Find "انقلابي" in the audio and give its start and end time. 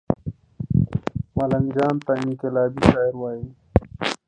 2.23-2.81